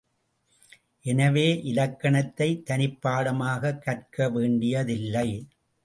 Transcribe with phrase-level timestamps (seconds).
[1.05, 5.27] எனவே இலக்கணத்தைத் தனிப்பாடமாகக் கற்கவேண்டியதில்லை.